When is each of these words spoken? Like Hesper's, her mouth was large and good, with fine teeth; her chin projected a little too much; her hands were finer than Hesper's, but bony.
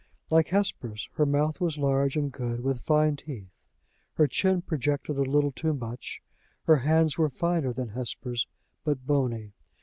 Like 0.31 0.47
Hesper's, 0.47 1.09
her 1.13 1.27
mouth 1.27 1.61
was 1.61 1.77
large 1.77 2.15
and 2.15 2.31
good, 2.31 2.61
with 2.61 2.81
fine 2.81 3.17
teeth; 3.17 3.51
her 4.13 4.25
chin 4.25 4.63
projected 4.63 5.15
a 5.19 5.21
little 5.21 5.51
too 5.51 5.75
much; 5.75 6.23
her 6.63 6.77
hands 6.77 7.19
were 7.19 7.29
finer 7.29 7.71
than 7.71 7.89
Hesper's, 7.89 8.47
but 8.83 9.05
bony. 9.05 9.53